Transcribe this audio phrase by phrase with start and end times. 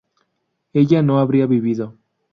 [0.73, 1.95] ella no habría vivido